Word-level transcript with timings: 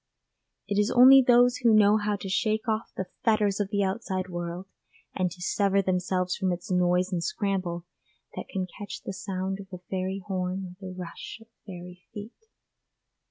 It 0.67 0.79
is 0.79 0.89
only 0.89 1.21
those 1.21 1.57
who 1.57 1.75
know 1.75 1.97
how 1.97 2.15
to 2.15 2.27
shake 2.27 2.67
off 2.67 2.91
the 2.97 3.05
fetters 3.23 3.59
of 3.59 3.69
the 3.69 3.83
outside 3.83 4.29
world, 4.29 4.65
and 5.13 5.29
to 5.29 5.43
sever 5.43 5.79
themselves 5.83 6.35
from 6.35 6.51
its 6.51 6.71
noise 6.71 7.11
and 7.11 7.23
scramble, 7.23 7.85
that 8.35 8.49
can 8.49 8.65
catch 8.79 9.03
the 9.03 9.13
sound 9.13 9.59
of 9.59 9.67
a 9.71 9.83
fairy 9.91 10.23
horn 10.25 10.65
or 10.65 10.75
the 10.87 10.95
rush 10.95 11.37
of 11.39 11.49
fairy 11.67 12.01
feet. 12.15 12.33